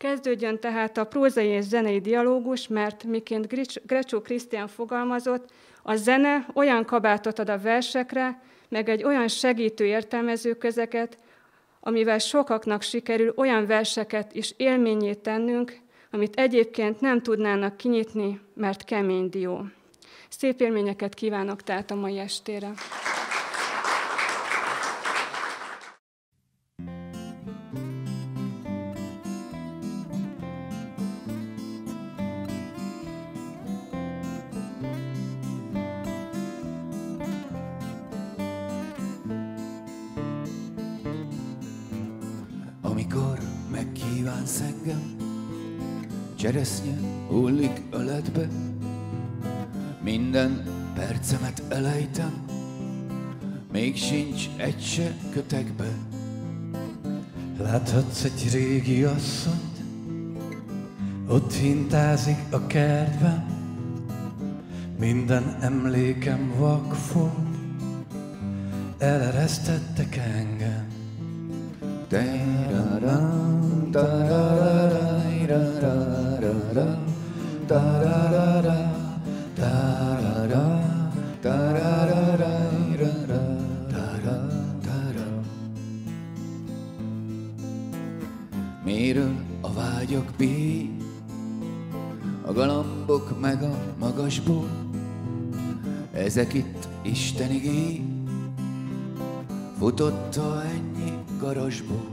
[0.00, 3.48] Kezdődjön tehát a prózai és zenei dialógus, mert miként
[3.86, 5.50] Grecsó Krisztián fogalmazott,
[5.82, 11.16] a zene olyan kabátot ad a versekre, meg egy olyan segítő értelmező közeket,
[11.80, 15.78] amivel sokaknak sikerül olyan verseket is élményét tennünk,
[16.10, 19.64] amit egyébként nem tudnának kinyitni, mert kemény dió.
[20.28, 22.72] Szép élményeket kívánok tehát a mai estére!
[46.34, 46.96] Cseresznye
[47.28, 48.48] hullik öletbe,
[50.02, 50.64] minden
[50.94, 52.44] percemet elejtem,
[53.72, 55.88] még sincs egy se kötekbe.
[57.58, 59.84] Láthatsz egy régi asszonyt,
[61.28, 63.44] ott hintázik a kertben,
[64.98, 67.34] minden emlékem vakfol,
[68.98, 70.86] eleresztettek engem.
[72.08, 73.59] Te-ra-ra,
[88.84, 90.90] Miről a vágyok bí,
[92.46, 94.68] a galambok meg a magasból,
[96.12, 98.02] ezek itt Isten igé,
[99.78, 102.10] futotta ennyi garasból.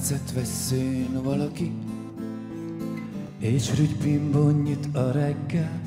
[0.00, 1.72] metszet veszőn valaki
[3.38, 5.80] és rügypimbon nyit a reggel,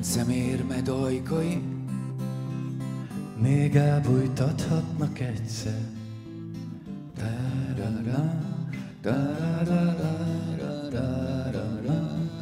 [0.00, 1.62] szemér medajkai,
[3.42, 5.80] még elbújtathatnak egyszer.
[7.16, 8.38] Ta-ra-ra,
[9.00, 10.18] ta-ra-ra-ra,
[10.90, 12.41] ra-ra-ra-ra,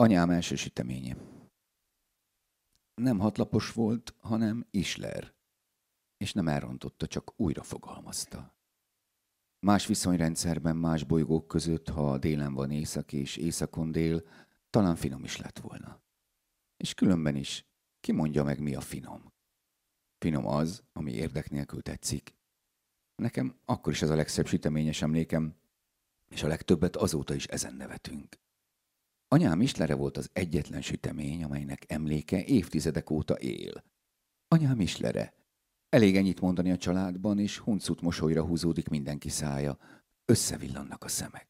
[0.00, 1.16] Anyám első süteménye.
[2.94, 5.34] Nem hatlapos volt, hanem isler,
[6.16, 8.56] és nem elrontotta, csak újra fogalmazta.
[9.60, 14.22] Más viszonyrendszerben, más bolygók között, ha délen van észak és északon dél,
[14.70, 16.02] talán finom is lett volna.
[16.76, 17.66] És különben is,
[18.00, 19.32] ki mondja meg, mi a finom?
[20.18, 22.36] Finom az, ami érdek nélkül tetszik.
[23.14, 25.54] Nekem akkor is ez a legszebb süteményes emlékem,
[26.28, 28.38] és a legtöbbet azóta is ezen nevetünk.
[29.30, 33.84] Anyám Islere volt az egyetlen sütemény, amelynek emléke évtizedek óta él.
[34.48, 35.34] Anyám Islere.
[35.88, 39.78] Elég ennyit mondani a családban, és huncut mosolyra húzódik mindenki szája.
[40.24, 41.48] Összevillannak a szemek.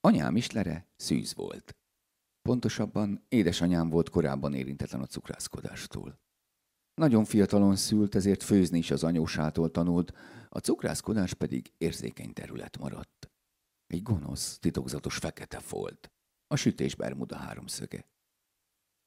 [0.00, 1.76] Anyám Islere szűz volt.
[2.42, 6.20] Pontosabban édesanyám volt korábban érintetlen a cukrászkodástól.
[6.94, 10.12] Nagyon fiatalon szült, ezért főzni is az anyósától tanult,
[10.48, 13.30] a cukrászkodás pedig érzékeny terület maradt.
[13.86, 16.12] Egy gonosz, titokzatos fekete folt
[16.52, 18.06] a sütés Bermuda háromszöge.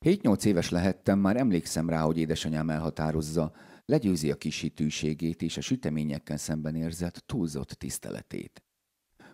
[0.06, 3.56] 7-8 éves lehettem, már emlékszem rá, hogy édesanyám elhatározza,
[3.86, 8.64] legyőzi a kis hitűségét és a süteményekkel szemben érzett túlzott tiszteletét.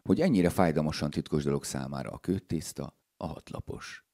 [0.02, 4.06] Hogy ennyire fájdalmasan titkos dolog számára a kőtészta, a hatlapos.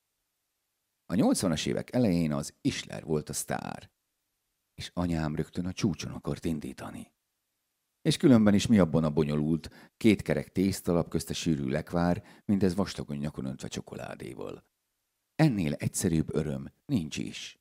[1.06, 3.92] A 80-as évek elején az Isler volt a sztár,
[4.74, 7.12] és anyám rögtön a csúcson akart indítani.
[8.08, 13.18] És különben is mi abban a bonyolult, két kerek tésztalap közte sűrű lekvár, mindez vastagon
[13.18, 14.64] nyakon öntve csokoládéval.
[15.36, 17.60] Ennél egyszerűbb öröm nincs is.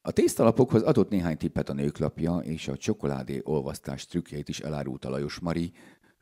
[0.00, 5.38] A tésztalapokhoz adott néhány tippet a nőklapja, és a csokoládé olvasztás trükkjeit is elárulta Lajos
[5.38, 5.72] Mari,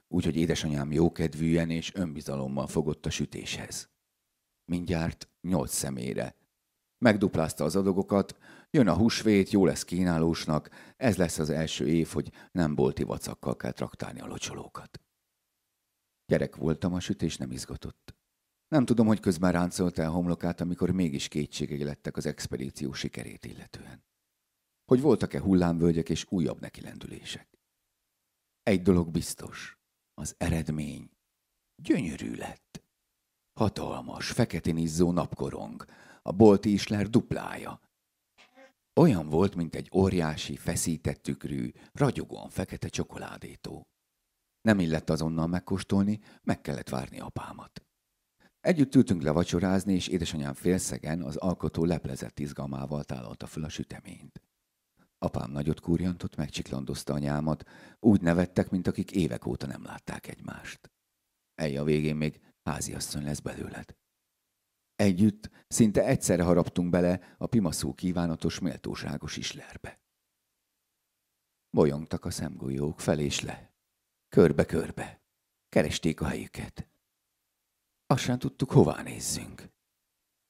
[0.08, 3.90] úgyhogy édesanyám jókedvűen és önbizalommal fogott a sütéshez.
[4.64, 6.36] Mindjárt nyolc személyre.
[7.04, 8.38] Megduplázta az adagokat,
[8.70, 13.56] jön a húsvét, jó lesz kínálósnak, ez lesz az első év, hogy nem bolti vacakkal
[13.56, 15.00] kell traktálni a locsolókat.
[16.26, 18.14] Gyerek voltam, a sütés nem izgatott.
[18.68, 24.04] Nem tudom, hogy közben ráncolta el homlokát, amikor mégis kétségei lettek az expedíció sikerét illetően.
[24.84, 27.48] Hogy voltak-e hullámvölgyek és újabb nekilendülések.
[28.62, 29.78] Egy dolog biztos,
[30.14, 31.10] az eredmény
[31.82, 32.82] gyönyörű lett.
[33.58, 35.84] Hatalmas, feketén izzó napkorong,
[36.28, 37.80] a bolti isler duplája.
[39.00, 43.82] Olyan volt, mint egy óriási, feszített tükrű, ragyogóan fekete csokoládétó.
[44.60, 47.82] Nem illett azonnal megkóstolni, meg kellett várni apámat.
[48.60, 54.42] Együtt ültünk le vacsorázni, és édesanyám félszegen az alkotó leplezett izgalmával tálalta föl a süteményt.
[55.18, 57.68] Apám nagyot kúrjantott, megcsiklandozta anyámat,
[58.00, 60.90] úgy nevettek, mint akik évek óta nem látták egymást.
[61.54, 63.94] Elj a végén még háziasszony lesz belőled.
[64.96, 70.00] Együtt szinte egyszerre haraptunk bele a pimaszó kívánatos méltóságos islerbe.
[71.70, 73.74] Bolyongtak a szemgolyók fel és le.
[74.28, 75.22] Körbe-körbe.
[75.68, 76.88] Keresték a helyüket.
[78.06, 79.72] Azt sem tudtuk, hová nézzünk.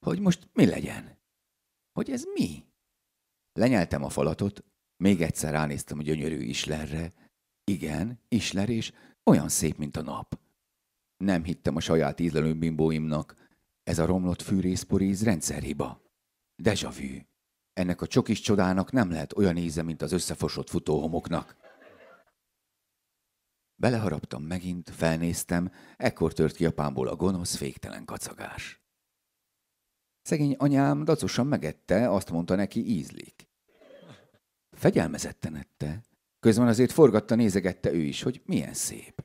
[0.07, 1.19] Hogy most mi legyen?
[1.93, 2.65] Hogy ez mi?
[3.53, 4.65] Lenyeltem a falatot,
[4.97, 7.13] még egyszer ránéztem a gyönyörű Islerre.
[7.65, 8.93] Igen, Isler, és
[9.25, 10.39] olyan szép, mint a nap.
[11.17, 13.44] Nem hittem a saját ízlelő bimbóimnak.
[13.85, 16.03] Ez a romlott fűrészporíz rendszerhiba.
[16.57, 17.19] Deja vu.
[17.73, 21.57] Ennek a csokis csodának nem lehet olyan íze, mint az összefosott futóhomoknak.
[23.77, 28.83] Beleharaptam megint, felnéztem, ekkor tört ki apámból a gonosz, féktelen kacagás.
[30.23, 33.49] Szegény anyám dacosan megette, azt mondta neki ízlik.
[34.71, 36.05] Fegyelmezetten ette,
[36.41, 39.25] közben azért forgatta, nézegette ő is, hogy milyen szép.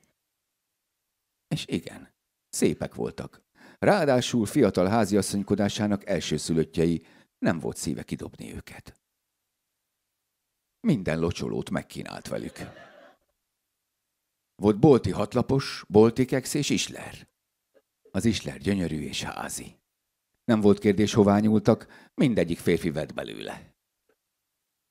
[1.47, 2.13] És igen,
[2.50, 3.47] szépek voltak.
[3.80, 7.06] Ráadásul fiatal háziasszonykodásának elsőszülöttjei
[7.38, 9.00] nem volt szíve kidobni őket.
[10.80, 12.58] Minden locsolót megkínált velük.
[14.56, 17.28] Volt bolti hatlapos, bolti keksz és isler.
[18.12, 19.78] Az isler gyönyörű és házi.
[20.44, 23.76] Nem volt kérdés, hová nyúltak, mindegyik férfi vett belőle.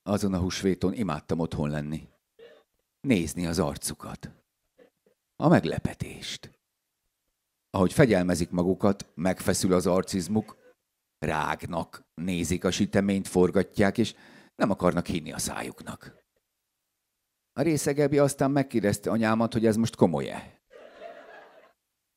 [0.03, 2.07] Azon a húsvéton imádtam otthon lenni.
[3.01, 4.31] Nézni az arcukat.
[5.35, 6.58] A meglepetést.
[7.79, 10.57] Ahogy fegyelmezik magukat, megfeszül az arcizmuk,
[11.19, 14.15] rágnak, nézik a süteményt, forgatják, és
[14.55, 16.15] nem akarnak hinni a szájuknak.
[17.53, 20.61] A részegebbi aztán megkérdezte anyámat, hogy ez most komoly-e.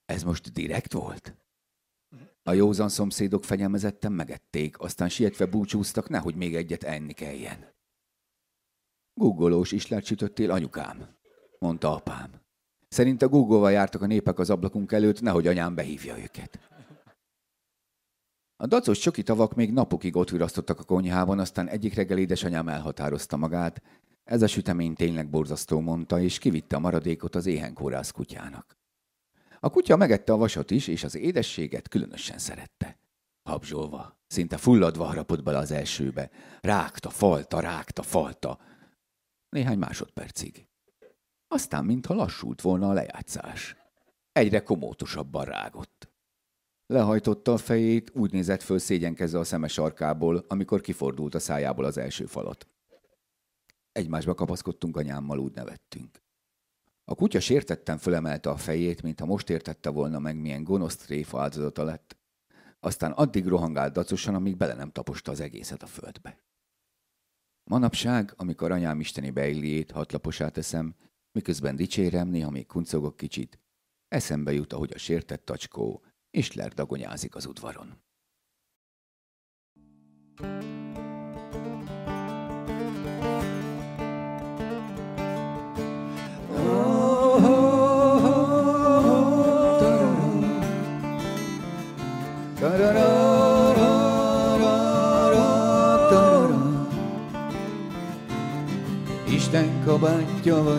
[0.04, 1.36] Ez most direkt volt?
[2.42, 7.74] A józan szomszédok fegyelmezetten megették, aztán sietve búcsúztak, nehogy még egyet enni kelljen.
[9.14, 11.16] Googolós islát sütöttél, anyukám,
[11.58, 12.41] mondta apám.
[12.92, 16.58] Szerint a Google-val jártak a népek az ablakunk előtt, nehogy anyám behívja őket.
[18.56, 23.36] A dacos csoki tavak még napokig ott virasztottak a konyhában, aztán egyik reggel édesanyám elhatározta
[23.36, 23.82] magát,
[24.24, 28.76] ez a sütemény tényleg borzasztó, mondta, és kivitte a maradékot az éhenkórász kutyának.
[29.60, 32.98] A kutya megette a vasat is, és az édességet különösen szerette.
[33.42, 36.30] Habzsolva, szinte fulladva harapott bele az elsőbe.
[36.60, 38.58] Rágta, falta, rágta, falta.
[39.48, 40.66] Néhány másodpercig.
[41.52, 43.76] Aztán, mintha lassult volna a lejátszás.
[44.32, 46.10] Egyre komótosabban rágott.
[46.86, 51.96] Lehajtotta a fejét, úgy nézett föl szégyenkezve a szeme sarkából, amikor kifordult a szájából az
[51.96, 52.68] első falat.
[53.92, 56.22] Egymásba kapaszkodtunk anyámmal, úgy nevettünk.
[57.04, 61.84] A kutya sértetten fölemelte a fejét, mintha most értette volna meg, milyen gonosz tréfa áldozata
[61.84, 62.16] lett.
[62.80, 66.38] Aztán addig rohangált dacosan, amíg bele nem taposta az egészet a földbe.
[67.64, 70.94] Manapság, amikor anyám isteni beilliét hatlaposát teszem,
[71.32, 73.58] miközben dicsérem, néha még kuncogok kicsit,
[74.08, 78.00] eszembe jut, ahogy a sértett tacskó Isler dagonyázik az udvaron.
[80.34, 80.71] thank you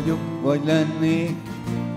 [0.03, 1.35] vagyok, vagy lennék,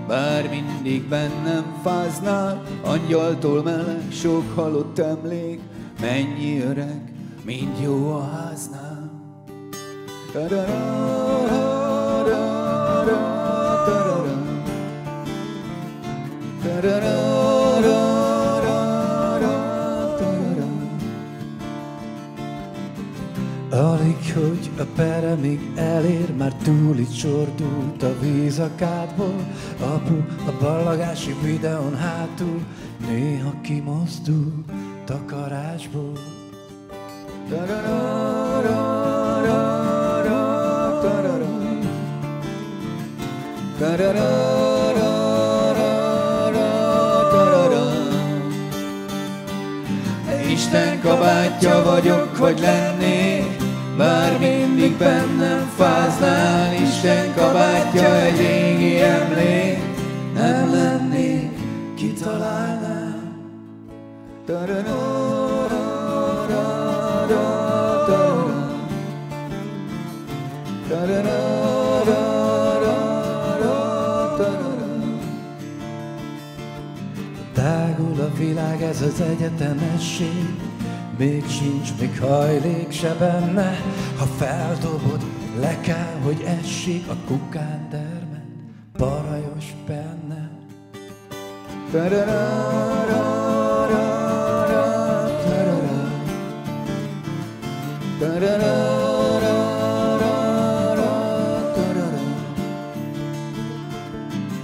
[0.07, 5.59] bár mindig bennem fáznál, angyaltól meleg sok halott emlék,
[6.01, 7.13] mennyi öreg,
[7.45, 9.11] mind jó a háznál.
[10.33, 11.26] Alig
[24.97, 29.45] hogy a peremig elér, már túl itt sordult a víz a kádból.
[29.79, 30.15] Apu
[30.47, 32.61] a ballagási videón hátul,
[33.07, 34.63] néha kimozdul
[35.05, 36.13] takarásból.
[50.51, 53.56] Isten kabátja vagyok, vagy lennék,
[53.97, 56.73] bár mindig bennem fáznál.
[56.73, 59.77] Isten kabátja egy régi emlék,
[60.33, 61.51] nem lennék,
[61.95, 63.07] kitalálnám.
[77.53, 80.66] Tágul a világ, ez az egyetemesség,
[81.17, 83.81] még sincs még hajlék se benne,
[84.17, 85.21] ha feldobod,
[85.59, 88.45] le kell, hogy essék a kukán dermed,
[88.97, 90.49] parajos benne.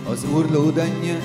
[0.09, 1.19] Az urlódennye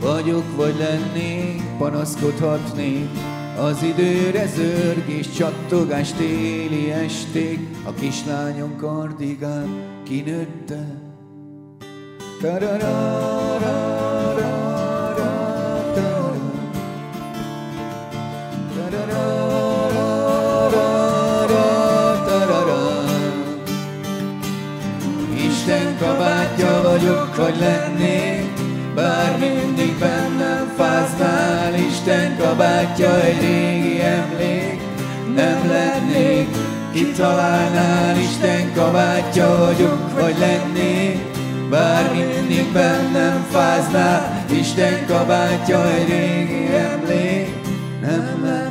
[0.00, 3.33] vagyok, vagy lennék, panaszkodhatnék.
[3.58, 11.02] Az időre zörg és csattogás téli esték, a kislányom kardigán kinőtte.
[25.36, 28.53] Isten kabátja vagyok, vagy lennék,
[28.94, 31.74] bár mindig bennem fáznál.
[31.74, 34.80] Isten kabátja egy régi emlék,
[35.34, 36.48] nem lennék,
[36.92, 38.16] kitalálnál.
[38.18, 41.20] Isten kabátja vagyok, vagy lennék,
[41.70, 44.44] bár mindig bennem fáznál.
[44.50, 47.54] Isten kabátja egy régi emlék,
[48.00, 48.63] nem lennék,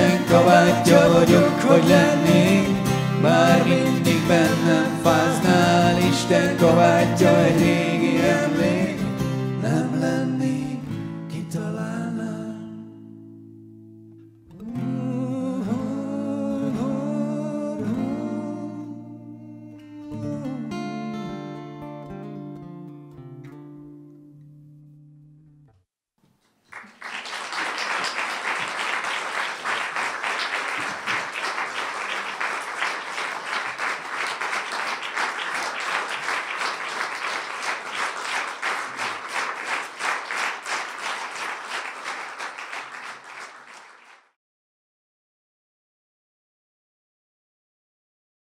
[0.00, 2.68] Isten kabátja vagyok, hogy lennék,
[3.22, 5.98] már mindig bennem fáznál.
[6.10, 8.79] Isten kabátja egy régi emlék,